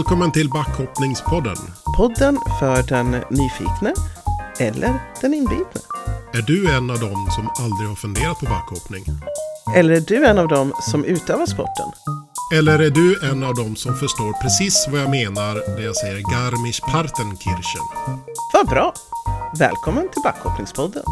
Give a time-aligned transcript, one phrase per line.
[0.00, 1.56] Välkommen till Backhoppningspodden.
[1.96, 3.94] Podden för den nyfikne
[4.58, 5.80] eller den inbitne.
[6.32, 9.04] Är du en av dem som aldrig har funderat på backhoppning?
[9.76, 11.86] Eller är du en av dem som utövar sporten?
[12.54, 16.18] Eller är du en av dem som förstår precis vad jag menar när jag säger
[16.18, 17.86] Garmisch-Partenkirchen?
[18.52, 18.94] Vad bra!
[19.58, 21.04] Välkommen till Backhoppningspodden.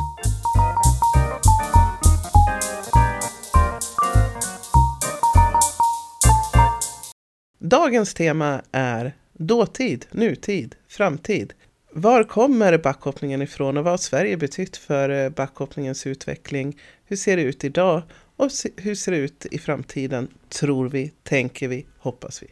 [7.70, 11.52] Dagens tema är dåtid, nutid, framtid.
[11.92, 16.80] Var kommer backhoppningen ifrån och vad har Sverige betytt för eh, backhoppningens utveckling?
[17.04, 18.02] Hur ser det ut idag
[18.36, 20.28] och hur ser det ut i framtiden?
[20.48, 22.46] Tror vi, tänker vi, hoppas vi.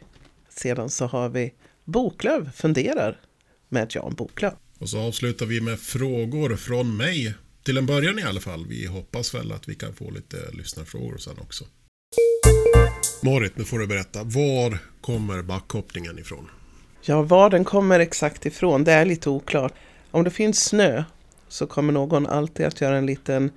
[0.49, 3.21] Sedan så har vi Boklöv funderar
[3.69, 4.53] med Jan Boklöv.
[4.79, 7.33] Och så avslutar vi med frågor från mig.
[7.63, 8.65] Till en början i alla fall.
[8.67, 11.65] Vi hoppas väl att vi kan få lite lyssnarfrågor sen också.
[13.21, 14.23] Marit, nu får du berätta.
[14.23, 16.49] Var kommer backhoppningen ifrån?
[17.01, 19.73] Ja, var den kommer exakt ifrån, det är lite oklart.
[20.11, 21.03] Om det finns snö
[21.47, 23.51] så kommer någon alltid att göra en liten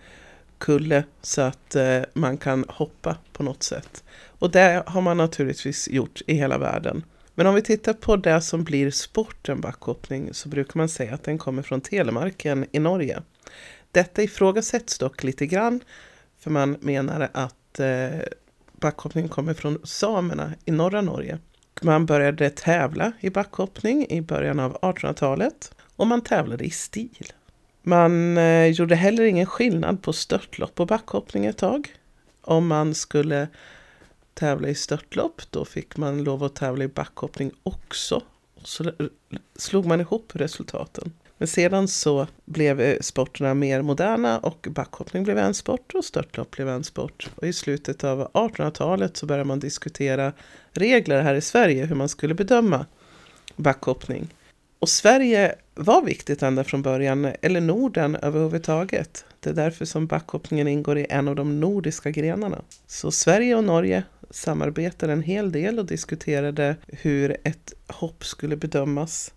[0.59, 4.05] kulle så att eh, man kan hoppa på något sätt.
[4.27, 7.05] Och det har man naturligtvis gjort i hela världen.
[7.35, 11.25] Men om vi tittar på det som blir sporten backhoppning så brukar man säga att
[11.25, 13.23] den kommer från Telemarken i Norge.
[13.93, 15.81] Detta ifrågasätts dock lite grann
[16.39, 18.21] för man menar att eh,
[18.81, 21.39] backhoppning kommer från samerna i norra Norge.
[21.83, 27.33] Man började tävla i backhoppning i början av 1800-talet och man tävlade i stil.
[27.83, 31.95] Man eh, gjorde heller ingen skillnad på störtlopp och backhoppning ett tag.
[32.41, 33.49] Om man skulle
[34.35, 38.23] tävla i störtlopp då fick man lov att tävla i backhoppning också.
[38.63, 38.93] Så
[39.57, 41.13] slog man ihop resultaten.
[41.41, 46.51] Men sedan så blev eh, sporterna mer moderna och backhoppning blev en sport och störtlopp
[46.51, 47.31] blev en sport.
[47.35, 50.33] Och i slutet av 1800-talet så började man diskutera
[50.73, 52.87] regler här i Sverige hur man skulle bedöma
[53.57, 54.29] backhoppning.
[54.79, 59.25] Och Sverige var viktigt ända från början, eller Norden överhuvudtaget.
[59.41, 62.63] Det är därför som backhoppningen ingår i en av de nordiska grenarna.
[62.87, 69.33] Så Sverige och Norge samarbetade en hel del och diskuterade hur ett hopp skulle bedömas.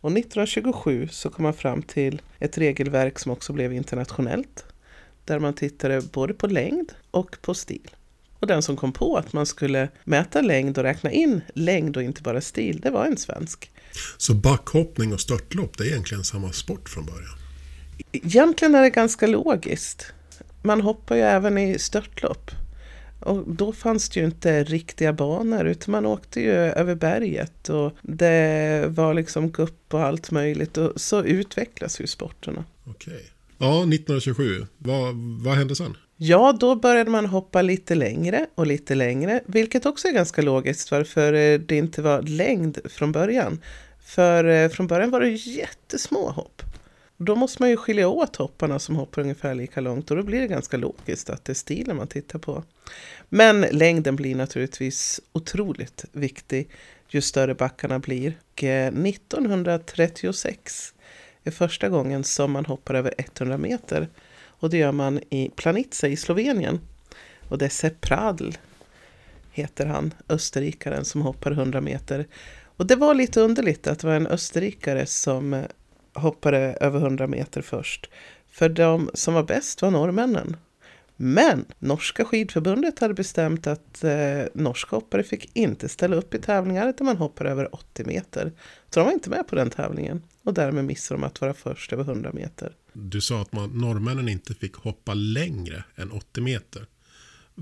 [0.00, 4.64] Och 1927 så kom man fram till ett regelverk som också blev internationellt.
[5.24, 7.90] Där man tittade både på längd och på stil.
[8.38, 12.02] Och den som kom på att man skulle mäta längd och räkna in längd och
[12.02, 13.70] inte bara stil, det var en svensk.
[14.16, 17.38] Så backhoppning och störtlopp, det är egentligen samma sport från början?
[18.12, 20.12] Egentligen är det ganska logiskt.
[20.62, 22.50] Man hoppar ju även i störtlopp.
[23.20, 27.92] Och då fanns det ju inte riktiga banor utan man åkte ju över berget och
[28.02, 32.64] det var liksom gupp och allt möjligt och så utvecklas ju sporterna.
[32.84, 33.30] Okej.
[33.58, 34.66] Ja, 1927.
[34.78, 35.14] Vad,
[35.44, 35.96] vad hände sen?
[36.16, 40.90] Ja, då började man hoppa lite längre och lite längre, vilket också är ganska logiskt
[40.90, 43.60] varför det inte var längd från början.
[44.04, 46.62] För eh, från början var det jättesmå hopp.
[47.22, 50.40] Då måste man ju skilja åt hopparna som hoppar ungefär lika långt och då blir
[50.40, 52.64] det ganska logiskt att det är stilen man tittar på.
[53.28, 56.68] Men längden blir naturligtvis otroligt viktig
[57.08, 58.38] ju större backarna blir.
[58.56, 61.00] 1936 eh,
[61.44, 64.08] är första gången som man hoppar över 100 meter
[64.46, 66.80] och det gör man i Planica i Slovenien.
[67.48, 68.50] Och det är Sepp Pradl
[69.52, 72.26] heter han, österrikaren som hoppar 100 meter.
[72.76, 75.64] Och det var lite underligt att det var en österrikare som eh,
[76.20, 78.10] hoppade över 100 meter först.
[78.50, 80.56] För de som var bäst var norrmännen.
[81.16, 86.94] Men norska skidförbundet hade bestämt att eh, norska hoppare fick inte ställa upp i tävlingar
[86.98, 88.52] där man hoppar över 80 meter.
[88.90, 91.92] Så de var inte med på den tävlingen och därmed missade de att vara först
[91.92, 92.72] över 100 meter.
[92.92, 96.86] Du sa att man, norrmännen inte fick hoppa längre än 80 meter.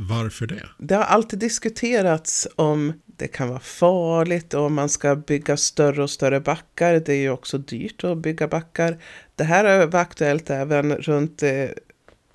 [0.00, 0.68] Varför det?
[0.78, 6.02] Det har alltid diskuterats om det kan vara farligt och om man ska bygga större
[6.02, 6.92] och större backar.
[6.92, 8.98] Det är ju också dyrt att bygga backar.
[9.34, 11.68] Det här var aktuellt även runt eh,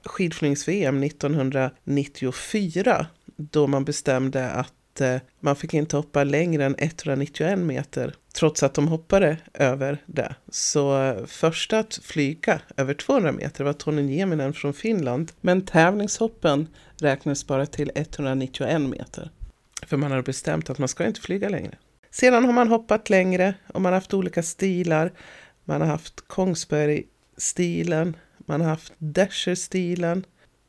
[0.05, 7.59] skidflings-VM 1994 då man bestämde att att eh, man fick inte hoppa längre än 191
[7.59, 10.35] meter trots att de hoppade över det.
[10.49, 15.31] Så eh, första att flyga över 200 meter var Tony Nieminen från Finland.
[15.41, 16.67] Men tävlingshoppen
[16.97, 19.31] räknades bara till 191 meter.
[19.87, 21.77] För man hade bestämt att man ska inte flyga längre.
[22.11, 25.11] Sedan har man hoppat längre och man har haft olika stilar.
[25.65, 30.25] Man har haft Kongsberg-stilen, man har haft Dasher-stilen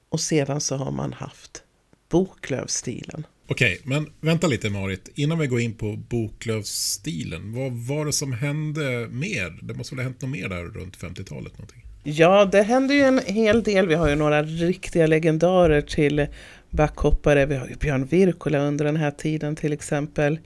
[0.09, 1.63] och sedan så har man haft
[2.09, 3.27] Boklövstilen.
[3.47, 5.11] Okej, men vänta lite Marit.
[5.15, 9.59] Innan vi går in på Boklövsstilen, vad var det som hände mer?
[9.63, 11.53] Det måste väl ha hänt något mer där runt 50-talet?
[11.53, 11.85] Någonting?
[12.03, 13.89] Ja, det hände ju en hel del.
[13.89, 16.27] Vi har ju några riktiga legendarer till
[16.71, 17.47] backhoppare.
[17.47, 20.39] Vi har ju Björn Virkola under den här tiden till exempel.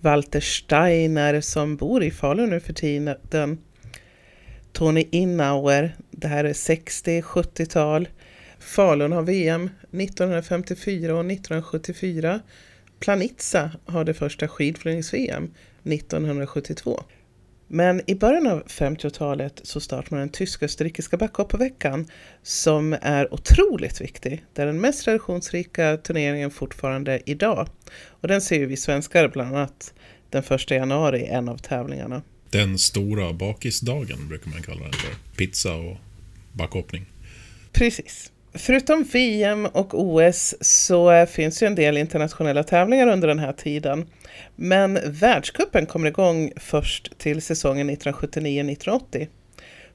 [0.00, 3.58] Walter Steiner som bor i Falun nu för tiden.
[4.72, 8.08] Tony Innauer, det här är 60-70-tal.
[8.64, 12.40] Falun har VM 1954 och 1974.
[13.00, 15.50] Planitza har det första skidflygnings-VM
[15.82, 17.04] 1972.
[17.68, 22.06] Men i början av 50-talet så startar man den tysk-österrikiska backhopparveckan
[22.42, 24.44] som är otroligt viktig.
[24.52, 27.68] Det är den mest traditionsrika turneringen fortfarande idag.
[28.08, 29.94] Och den ser ju vi svenskar bland annat
[30.30, 32.22] den 1 januari, en av tävlingarna.
[32.50, 35.36] Den stora bakisdagen brukar man kalla den för.
[35.36, 35.96] Pizza och
[36.52, 37.06] backhoppning.
[37.72, 38.30] Precis.
[38.56, 44.06] Förutom VM och OS så finns ju en del internationella tävlingar under den här tiden.
[44.56, 49.28] Men världskuppen kommer igång först till säsongen 1979-1980.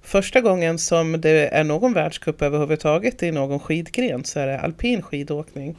[0.02, 5.02] Första gången som det är någon världscup överhuvudtaget i någon skidgren så är det alpin
[5.02, 5.76] skidåkning.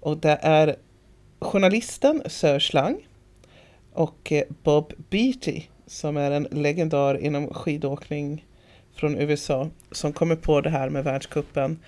[0.00, 0.76] Och det är
[1.40, 3.08] journalisten Sir Slang
[3.92, 4.32] och
[4.62, 8.44] Bob Beatty som är en legendar inom skidåkning
[9.00, 11.78] från USA som kommer på det här med världskuppen.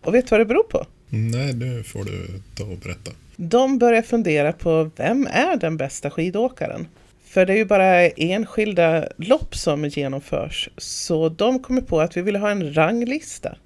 [0.00, 0.86] Och vet du vad det beror på?
[1.08, 3.10] Nej, nu får du ta och berätta.
[3.36, 6.88] De börjar fundera på vem är den bästa skidåkaren?
[7.24, 10.68] För det är ju bara enskilda lopp som genomförs.
[10.76, 13.56] Så de kommer på att vi vill ha en ranglista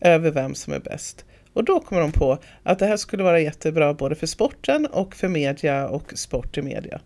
[0.00, 1.24] över vem som är bäst.
[1.52, 5.14] Och då kommer de på att det här skulle vara jättebra både för sporten och
[5.14, 7.00] för media och sport i media.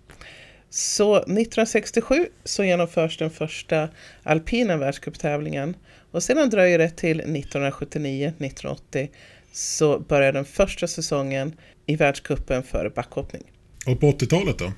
[0.74, 3.88] Så 1967 så genomförs den första
[4.22, 5.76] alpina världscuptävlingen
[6.10, 9.08] och sedan dröjer det till 1979-1980
[9.52, 13.42] så börjar den första säsongen i världscupen för backhoppning.
[13.86, 14.72] Och på 80-talet då?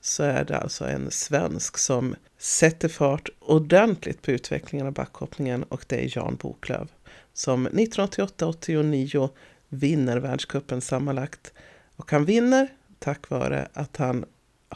[0.00, 5.84] Så är det alltså en svensk som sätter fart ordentligt på utvecklingen av backhoppningen och
[5.88, 6.88] det är Jan Boklöv
[7.32, 9.28] som 1988-89
[9.68, 11.52] vinner världscupen sammanlagt.
[11.96, 14.24] Och han vinner tack vare att han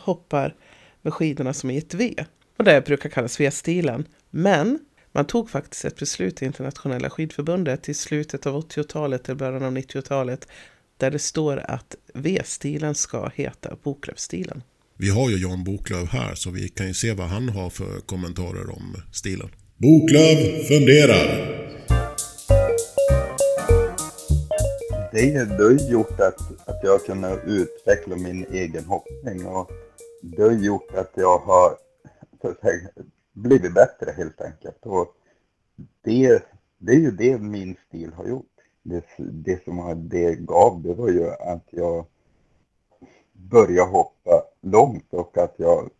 [0.02, 0.54] hoppar
[1.02, 2.14] med skidorna som i ett V.
[2.56, 4.04] Och det brukar kallas V-stilen.
[4.30, 4.78] Men
[5.12, 9.76] man tog faktiskt ett beslut i internationella skidförbundet i slutet av 80-talet eller början av
[9.76, 10.48] 90-talet
[10.96, 14.62] där det står att V-stilen ska heta Boklövsstilen.
[14.96, 18.00] Vi har ju Jan Boklöv här så vi kan ju se vad han har för
[18.06, 19.48] kommentarer om stilen.
[19.76, 21.58] Boklöv funderar.
[25.12, 29.70] Det, det har gjort att, att jag har kunnat utveckla min egen hoppning och
[30.23, 31.76] det har gjort att jag har
[32.41, 32.88] så att säga,
[33.32, 34.87] blivit bättre helt enkelt.
[34.87, 35.15] Och
[36.03, 36.43] det,
[36.79, 38.47] det är ju det min stil har gjort.
[38.82, 42.05] Det, det som det gav, det var ju att jag
[43.32, 45.91] började hoppa långt och att jag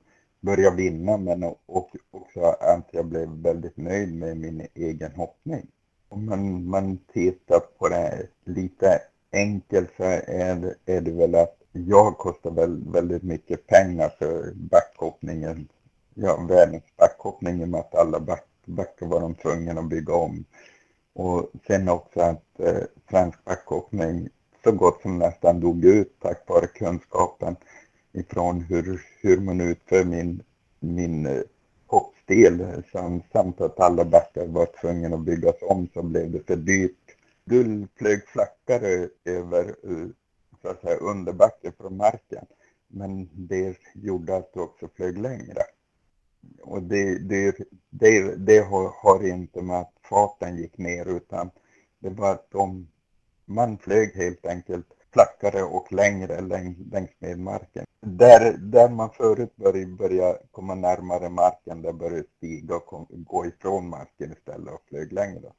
[0.41, 5.67] började vinna men och också att jag blev väldigt nöjd med min egen hoppning.
[6.09, 9.01] Om man, man tittar på det lite
[9.33, 15.69] enkelt så är är det väl att jag kostar väl väldigt mycket pengar för backhoppningen
[16.21, 20.15] ja, världens backhoppning i och med att alla back, backar var de tvungna att bygga
[20.15, 20.45] om.
[21.13, 24.29] Och sen också att eh, svensk backhoppning
[24.65, 27.57] så gott som nästan dog ut tack vare kunskapen
[28.13, 30.43] ifrån hur, hur man utför min,
[30.81, 31.43] min eh,
[31.87, 36.57] hoppstil samt, samt att alla backar var tvungna att byggas om så blev det för
[36.57, 37.17] dyrt.
[37.45, 40.09] Guld flög flackare över eh,
[40.63, 42.45] så att säga, underbacke från marken
[42.89, 45.63] men det gjorde att du också flög längre
[46.63, 47.57] och det, det,
[47.91, 51.51] det, det har, har, inte med att farten gick ner utan
[51.99, 52.89] det var att de,
[53.45, 57.85] man flög helt enkelt flackare och längre längs, längs med marken.
[58.01, 59.57] Där, där man förut
[59.99, 65.13] började komma närmare marken, där började stiga och kom, gå ifrån marken istället och flög
[65.13, 65.53] längre.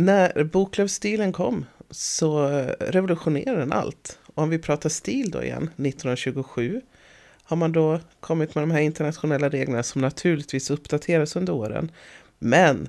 [0.00, 2.48] När Boklövsstilen kom så
[2.80, 6.80] revolutionerade den allt om vi pratar stil då igen, 1927
[7.42, 11.92] har man då kommit med de här internationella reglerna som naturligtvis uppdateras under åren.
[12.38, 12.88] Men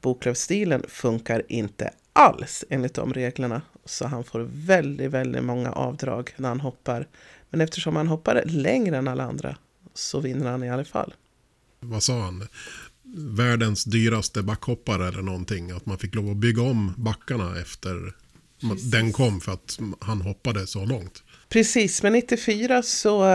[0.00, 3.62] Boklövsstilen funkar inte alls enligt de reglerna.
[3.84, 7.06] Så han får väldigt, väldigt många avdrag när han hoppar.
[7.50, 9.56] Men eftersom han hoppar längre än alla andra
[9.94, 11.14] så vinner han i alla fall.
[11.80, 12.48] Vad sa han?
[13.14, 15.70] Världens dyraste backhoppare eller någonting.
[15.70, 18.14] Att man fick lov att bygga om backarna efter
[18.60, 18.90] Precis.
[18.90, 21.22] Den kom för att han hoppade så långt.
[21.48, 23.28] Precis, men 94 så uh,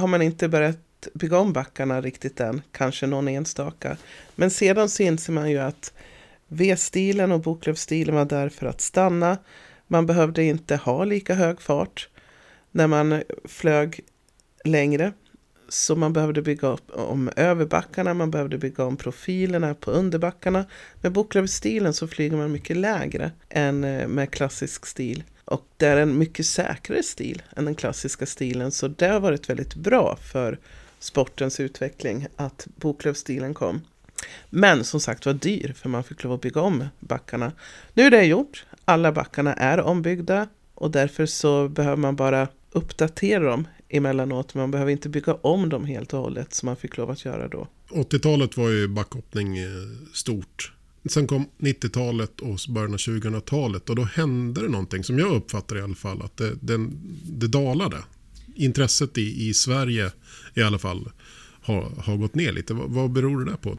[0.00, 0.78] har man inte börjat
[1.14, 2.62] bygga om backarna riktigt än.
[2.72, 3.96] Kanske någon enstaka.
[4.34, 5.92] Men sedan så inser man ju att
[6.48, 9.38] V-stilen och Boklövsstilen var där för att stanna.
[9.86, 12.08] Man behövde inte ha lika hög fart
[12.70, 14.00] när man flög
[14.64, 15.12] längre.
[15.72, 20.64] Så man behövde bygga om överbackarna, man behövde bygga om profilerna på underbackarna.
[21.00, 25.24] Med boklövsstilen så flyger man mycket lägre än eh, med klassisk stil.
[25.44, 28.70] Och det är en mycket säkrare stil än den klassiska stilen.
[28.70, 30.58] Så det har varit väldigt bra för
[30.98, 33.80] sportens utveckling att boklövsstilen kom.
[34.50, 37.52] Men som sagt var dyr för man fick lov att bygga om backarna.
[37.94, 38.64] Nu är det gjort.
[38.84, 44.54] Alla backarna är ombyggda och därför så behöver man bara uppdatera dem emellanåt.
[44.54, 47.48] Man behöver inte bygga om dem helt och hållet som man fick lov att göra
[47.48, 47.68] då.
[47.90, 49.68] 80-talet var ju backhoppning eh,
[50.12, 50.72] stort.
[51.08, 55.78] Sen kom 90-talet och början av 2000-talet och då hände det någonting som jag uppfattar
[55.78, 56.90] i alla fall att det, det,
[57.24, 57.96] det dalade.
[58.54, 60.10] Intresset i, i Sverige
[60.54, 61.10] i alla fall
[61.62, 62.74] har, har gått ner lite.
[62.74, 63.78] Vad, vad beror det där på?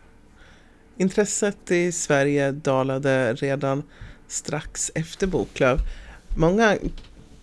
[0.97, 3.83] Intresset i Sverige dalade redan
[4.27, 5.79] strax efter Boklöv.
[6.37, 6.77] Många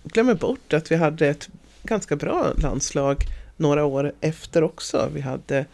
[0.05, 1.49] glömmer bort att vi hade ett
[1.89, 3.25] ganska bra landslag
[3.57, 5.11] några år efter också.
[5.15, 5.67] Vi hade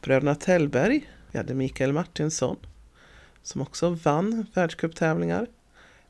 [0.00, 2.56] bröderna Tellberg, vi hade Mikael Martinsson
[3.42, 5.46] som också vann världscuptävlingar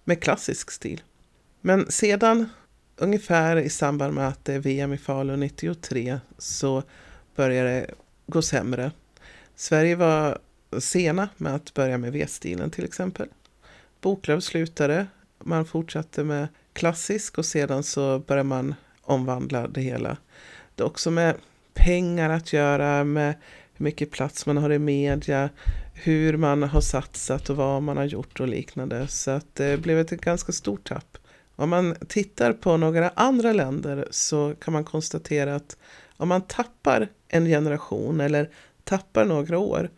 [0.05, 1.03] med klassisk stil.
[1.61, 2.49] Men sedan
[2.97, 6.83] ungefär i samband med att det är VM i Falun 93 så
[7.37, 7.91] började det
[8.27, 8.91] gå sämre.
[9.57, 10.39] Sverige var
[10.79, 13.29] sena med att börja med V-stilen till exempel.
[14.01, 15.07] Boklöv slutade,
[15.39, 20.17] man fortsatte med klassisk och sedan så började man omvandla det hela.
[20.75, 21.37] Det är också med
[21.75, 23.35] pengar att göra, med
[23.75, 25.51] hur mycket plats man har i media,
[25.95, 29.09] hur man har satsat och vad man har gjort och liknande.
[29.09, 31.19] Så att det blev ett ganska stort tapp.
[31.57, 35.77] Om man tittar på några andra länder så kan man konstatera att
[36.17, 38.51] om man tappar en generation eller
[38.85, 39.91] tappar några år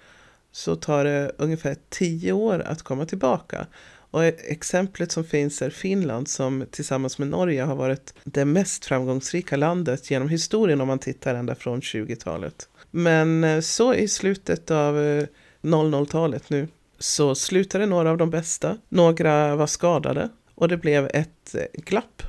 [0.52, 3.66] så tar det ungefär tio år att komma tillbaka.
[4.14, 9.56] Och exemplet som finns är Finland som tillsammans med Norge har varit det mest framgångsrika
[9.56, 12.68] landet genom historien om man tittar ända från 20-talet.
[12.90, 15.26] Men eh, så i slutet av eh,
[15.62, 16.68] 00-talet nu
[16.98, 18.78] så slutade några av de bästa.
[18.88, 22.22] Några var skadade och det blev ett eh, glapp.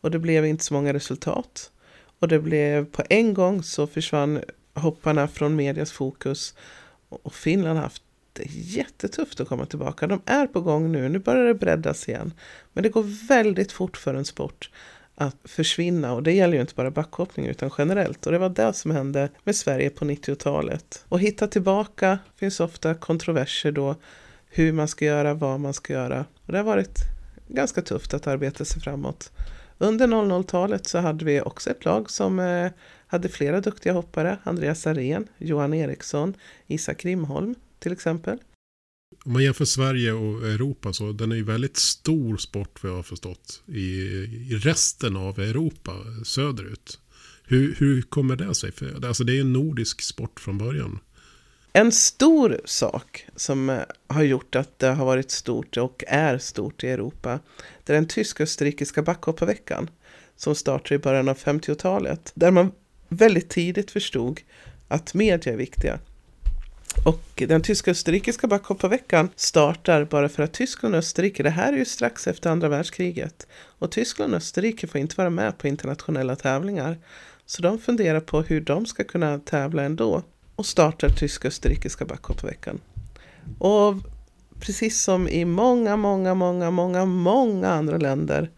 [0.00, 1.70] Och det blev inte så många resultat.
[2.18, 4.40] Och det blev på en gång så försvann
[4.74, 6.54] hopparna från medias fokus.
[7.08, 8.02] Och Finland har haft
[8.36, 10.06] det jättetufft att komma tillbaka.
[10.06, 12.32] De är på gång nu, nu börjar det breddas igen.
[12.72, 14.70] Men det går väldigt fort för en sport
[15.14, 16.12] att försvinna.
[16.12, 18.26] Och det gäller ju inte bara backhoppning utan generellt.
[18.26, 21.04] Och det var det som hände med Sverige på 90-talet.
[21.08, 23.96] Och hitta tillbaka finns ofta kontroverser då.
[24.48, 26.24] Hur man ska göra, vad man ska göra.
[26.46, 26.98] Och det har varit
[27.48, 29.32] ganska tufft att arbeta sig framåt.
[29.78, 32.70] Under 00-talet så hade vi också ett lag som eh,
[33.06, 34.38] hade flera duktiga hoppare.
[34.42, 36.34] Andreas Arén, Johan Eriksson,
[36.66, 38.38] Isak Rimholm till exempel.
[39.24, 42.96] Om man jämför Sverige och Europa så den är ju väldigt stor sport vad jag
[42.96, 43.80] har förstått i,
[44.50, 45.92] i resten av Europa
[46.24, 47.00] söderut.
[47.44, 48.72] Hur, hur kommer det sig?
[48.72, 50.98] För, alltså det är en nordisk sport från början.
[51.72, 56.84] En stor sak som eh, har gjort att det har varit stort och är stort
[56.84, 57.40] i Europa,
[57.84, 59.90] det är den tysk-österrikiska backhopparveckan
[60.36, 62.72] som startade i början av 50-talet, där man
[63.08, 64.40] väldigt tidigt förstod
[64.88, 65.98] att media är viktiga.
[67.06, 71.84] Och den tysk-österrikiska backhopparveckan startar bara för att Tyskland och Österrike, det här är ju
[71.84, 73.46] strax efter andra världskriget,
[73.78, 76.98] och Tyskland och Österrike får inte vara med på internationella tävlingar.
[77.46, 80.22] Så de funderar på hur de ska kunna tävla ändå
[80.56, 82.80] och startar tysk-österrikiska backhopparveckan.
[83.58, 83.94] Och
[84.60, 88.50] precis som i många, många, många, många, många andra länder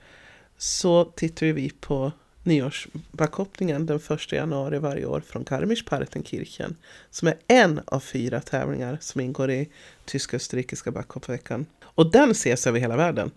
[0.58, 2.12] så tittar vi på
[2.48, 6.74] nyårsbackhoppningen den 1 januari varje år från Garmisch-Partenkirchen
[7.10, 9.68] som är en av fyra tävlingar som ingår i
[10.04, 11.66] tysk-österrikiska backhoppveckan.
[11.82, 13.30] Och den ses över hela världen.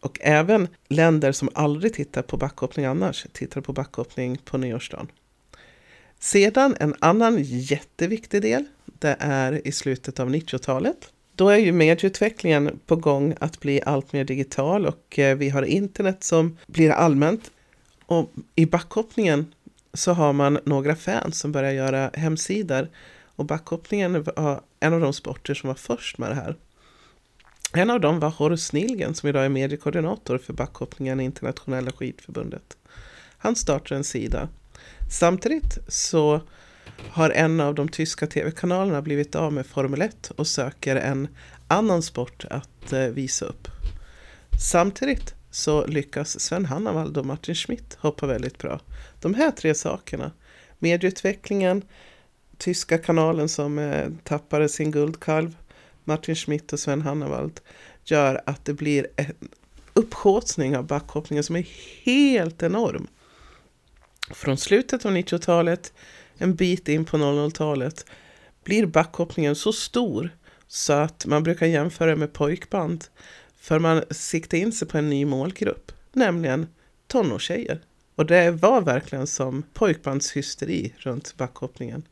[0.00, 5.08] Och även länder som aldrig tittar på backhoppning annars tittar på backhoppning på nyårsdagen.
[6.18, 11.12] Sedan en annan jätteviktig del, det är i slutet av 90-talet.
[11.34, 15.62] Då är ju medieutvecklingen på gång att bli allt mer digital och eh, vi har
[15.62, 17.50] internet som blir allmänt.
[18.08, 19.54] Och i backhoppningen
[19.94, 22.88] så har man några fans som börjar göra hemsidor.
[23.24, 26.56] Och backhoppningen var en av de sporter som var först med det här.
[27.72, 32.76] En av dem var Horst Nilgen som idag är mediekoordinator för backhoppningen i Internationella skidförbundet.
[33.38, 34.48] Han startade en sida
[35.08, 36.40] Samtidigt så
[37.08, 41.28] har en av de tyska tv-kanalerna blivit av med Formel 1 och söker en
[41.68, 43.68] annan sport att eh, visa upp.
[44.60, 48.80] Samtidigt så lyckas Sven Hannavald och Martin Schmidt hoppa väldigt bra.
[49.20, 50.32] De här tre sakerna,
[50.78, 51.82] medieutvecklingen,
[52.56, 55.56] tyska kanalen som eh, tappade sin guldkalv,
[56.04, 57.60] Martin Schmidt och Sven Hannavald,
[58.04, 59.48] gör att det blir en
[59.94, 61.68] upphaussning av backhoppningen som är
[62.04, 63.06] helt enorm.
[64.30, 65.92] Från slutet av 90-talet
[66.36, 68.06] en bit in på 00-talet
[68.64, 70.30] blir backhoppningen så stor
[70.68, 73.04] så att man brukar jämföra med pojkband.
[73.68, 76.66] För man siktade in sig på en ny målgrupp, nämligen
[77.06, 77.80] tonårstjejer.
[78.14, 82.02] Och det var verkligen som pojkbandshysteri runt backhoppningen.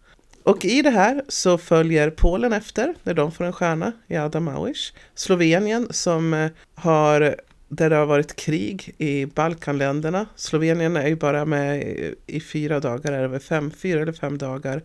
[0.43, 4.45] Och i det här så följer Polen efter när de får en stjärna i Adam
[4.45, 4.93] Małysz.
[5.15, 7.37] Slovenien som eh, har
[7.69, 10.27] där det har varit krig i Balkanländerna.
[10.37, 11.85] Slovenien är ju bara med
[12.27, 14.83] i fyra dagar, eller fem, fyra eller fem dagar.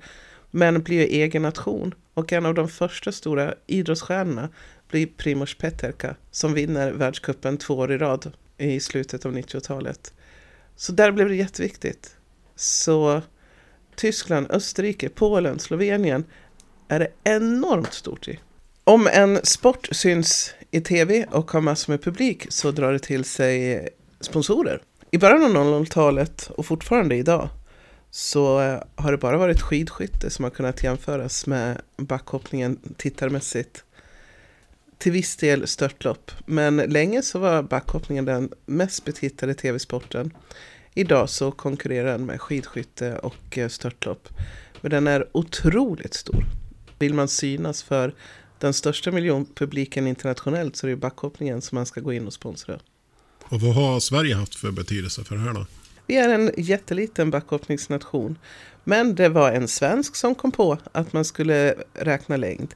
[0.51, 1.95] Men blir egen nation.
[2.13, 4.49] Och en av de första stora idrottsstjärnorna
[4.91, 10.13] blir Primoz Peterka som vinner världskuppen två år i rad i slutet av 90-talet.
[10.75, 12.15] Så där blev det jätteviktigt.
[12.55, 13.21] Så
[13.95, 16.23] Tyskland, Österrike, Polen, Slovenien
[16.87, 18.39] är det enormt stort i.
[18.83, 23.23] Om en sport syns i tv och har massor med publik så drar det till
[23.23, 24.81] sig sponsorer.
[25.11, 27.49] I början av 00-talet och fortfarande idag
[28.11, 33.83] så eh, har det bara varit skidskytte som har kunnat jämföras med backhoppningen tittarmässigt.
[35.01, 40.33] Till viss del störtlopp, men länge så var backhoppningen den mest betittade tv-sporten.
[40.93, 44.29] Idag så konkurrerar den med skidskytte och störtlopp.
[44.81, 46.45] Men den är otroligt stor.
[46.99, 48.15] Vill man synas för
[48.59, 52.79] den största miljonpubliken internationellt så är det backhoppningen som man ska gå in och sponsra.
[53.43, 55.65] Och vad har Sverige haft för betydelse för det här då?
[56.07, 58.37] Vi är en jätteliten backhoppningsnation.
[58.83, 62.73] Men det var en svensk som kom på att man skulle räkna längd.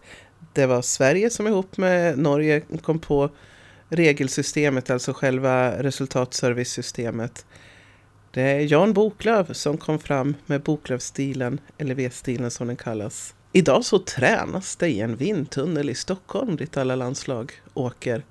[0.55, 3.29] Det var Sverige som ihop med Norge kom på
[3.89, 7.45] regelsystemet, alltså själva resultatservicesystemet.
[8.31, 13.35] Det är Jan Boklöv som kom fram med Boklövstilen, eller V-stilen som den kallas.
[13.51, 18.25] Idag så tränas det i en vindtunnel i Stockholm dit alla landslag åker.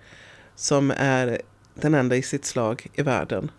[0.56, 1.42] Som är
[1.74, 3.50] den enda i sitt slag i världen.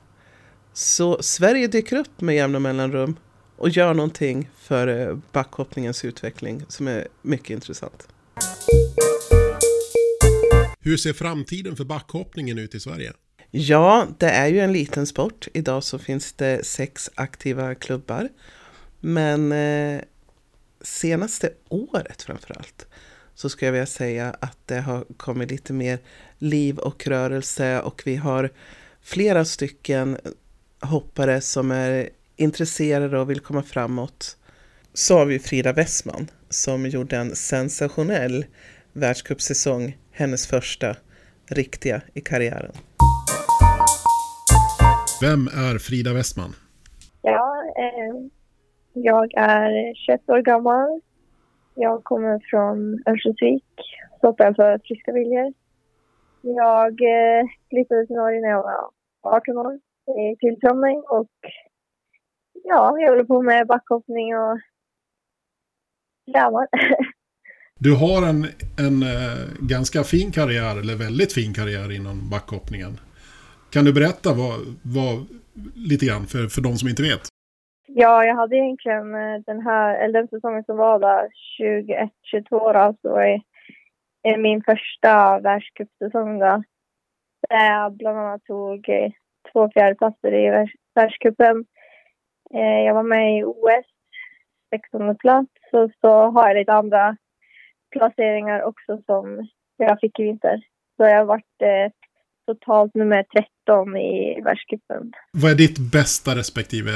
[0.73, 3.15] Så Sverige dyker upp med jämna mellanrum
[3.55, 8.07] och gör någonting för eh, backhoppningens utveckling som är mycket intressant.
[10.79, 13.13] Hur ser framtiden för backhoppningen ut i Sverige?
[13.51, 15.47] Ja, det är ju en liten sport.
[15.53, 18.29] Idag så finns det sex aktiva klubbar.
[18.99, 20.01] Men eh,
[20.81, 22.87] senaste året framförallt
[23.35, 25.99] så skulle jag vilja säga att det har kommit lite mer
[26.37, 28.51] liv och rörelse och vi har
[29.01, 30.17] flera stycken
[30.79, 34.37] hoppare som är intresserade och vill komma framåt.
[34.93, 36.27] Så har vi Frida Westman
[36.63, 38.45] som gjorde en sensationell
[38.93, 40.95] världscupsäsong, hennes första
[41.49, 42.71] riktiga i karriären.
[45.21, 46.53] Vem är Frida Westman?
[47.21, 48.15] Ja, eh,
[48.93, 51.01] jag är 21 år gammal.
[51.75, 53.65] Jag kommer från Örnsköldsvik,
[54.17, 55.53] stoppar för Friska Viljor.
[56.41, 58.89] Jag eh, flyttade till Norge när jag var
[59.37, 59.79] 18 år
[60.23, 61.35] i tillströmning och
[62.63, 64.59] ja, jag håller på med backhoppning och
[66.31, 66.67] tränar.
[67.79, 68.41] Du har en,
[68.85, 72.99] en eh, ganska fin karriär, eller väldigt fin karriär inom backhoppningen.
[73.73, 74.59] Kan du berätta vad,
[74.97, 75.15] vad,
[75.89, 77.23] lite grann för, för de som inte vet?
[77.87, 81.27] Ja, jag hade egentligen eh, den här, eller den säsongen som var där,
[82.33, 83.41] 21-22 alltså, är,
[84.23, 86.63] är min första världscupsäsong då.
[87.49, 89.11] Där jag bland annat tog eh,
[89.51, 91.65] två fjärdeplatser i världscupen.
[92.85, 93.85] Jag var med i OS,
[94.69, 97.17] 16 plats, och så har jag lite andra
[97.91, 100.61] placeringar också som jag fick i vinter.
[100.97, 101.91] Så jag har varit eh,
[102.47, 105.11] totalt nummer 13 i världscupen.
[105.31, 106.91] Vad är ditt bästa respektive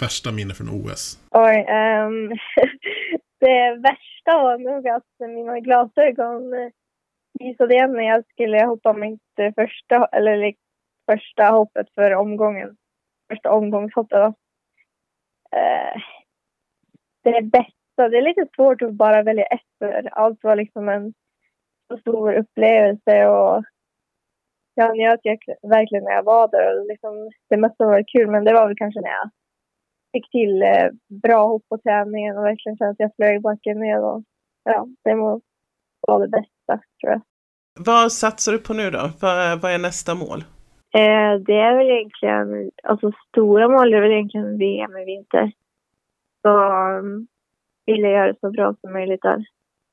[0.00, 1.18] värsta minne från OS?
[1.30, 2.28] Oj, um,
[3.40, 6.70] det värsta var nog att mina glasögon eh,
[7.40, 10.54] visade igen när jag skulle hoppa mitt första, eller
[11.10, 12.76] första hoppet för omgången.
[13.28, 14.34] Första omgångshoppet.
[15.56, 16.02] Uh,
[17.24, 21.14] det bästa, det är lite svårt att bara välja ett för allt var liksom en
[21.88, 23.64] så stor upplevelse och
[24.74, 25.20] jag njöt
[25.62, 28.76] verkligen när jag var där och liksom, det mesta var kul men det var väl
[28.76, 29.30] kanske när jag
[30.12, 30.88] fick till eh,
[31.22, 34.04] bra hopp på träningen och verkligen kände att jag flög backen ner.
[34.04, 34.22] Och,
[34.64, 35.40] ja, det var
[36.20, 37.20] det bästa tror jag.
[37.86, 39.10] Vad satsar du på nu då?
[39.20, 40.40] Vad, vad är nästa mål?
[40.94, 45.52] Eh, det är väl egentligen, alltså stora mål är väl egentligen VM i vinter.
[46.42, 47.26] Så um,
[47.86, 49.44] vill jag göra det så bra som möjligt där.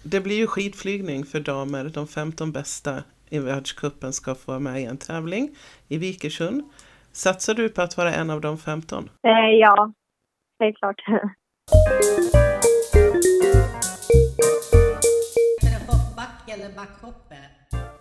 [0.04, 1.84] Det blir ju skidflygning för damer.
[1.94, 5.50] De 15 bästa i världskuppen ska få vara med i en tävling
[5.88, 6.64] i Vikersund.
[7.12, 9.10] Satsar du på att vara en av de 15?
[9.24, 9.94] Eh, ja,
[10.60, 11.02] helt klart.
[15.88, 17.51] Hoppback eller backhoppe?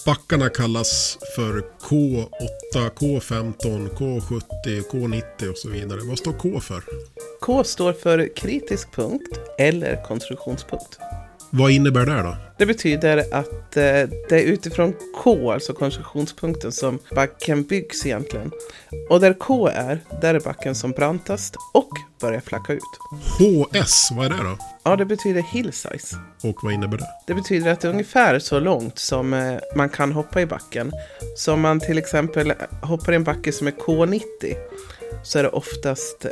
[0.06, 6.00] Backarna kallas för K8, K15, K70, K90 och så vidare.
[6.02, 6.82] Vad står K för?
[7.40, 10.98] K står för kritisk punkt eller konstruktionspunkt.
[11.52, 12.36] Vad innebär det då?
[12.58, 18.50] Det betyder att eh, det är utifrån K, alltså konstruktionspunkten, som backen byggs egentligen.
[19.10, 22.82] Och där K är, där är backen som brantast och börjar flacka ut.
[23.38, 24.58] HS, vad är det då?
[24.82, 26.16] Ja, det betyder hill size.
[26.42, 27.06] Och vad innebär det?
[27.26, 30.92] Det betyder att det är ungefär så långt som eh, man kan hoppa i backen.
[31.36, 34.22] Så om man till exempel hoppar i en backe som är K90
[35.24, 36.26] så är det oftast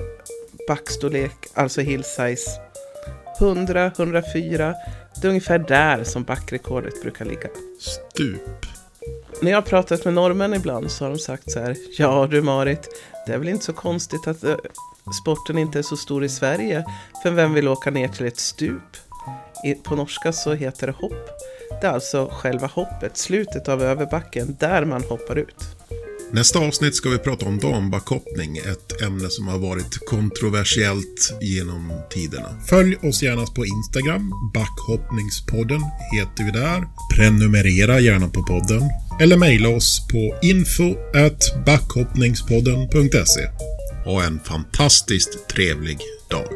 [0.69, 2.51] backstorlek, alltså hill size
[3.41, 4.75] 100, 104.
[5.21, 7.49] Det är ungefär där som backrekordet brukar ligga.
[7.81, 8.67] Stup.
[9.43, 11.77] När jag har pratat med norrmän ibland så har de sagt så här.
[11.99, 12.89] Ja du Marit,
[13.27, 14.57] det är väl inte så konstigt att eh,
[15.23, 16.85] sporten inte är så stor i Sverige.
[17.23, 18.97] För vem vill åka ner till ett stup?
[19.65, 21.29] I, på norska så heter det hopp.
[21.81, 25.78] Det är alltså själva hoppet, slutet av överbacken, där man hoppar ut.
[26.33, 32.61] Nästa avsnitt ska vi prata om dambackhoppning, ett ämne som har varit kontroversiellt genom tiderna.
[32.69, 35.81] Följ oss gärna på Instagram, Backhoppningspodden
[36.17, 36.85] heter vi där.
[37.17, 38.83] Prenumerera gärna på podden
[39.21, 40.95] eller mejla oss på info
[41.67, 43.49] backhoppningspodden.se.
[44.05, 45.99] Ha en fantastiskt trevlig
[46.31, 46.53] dag.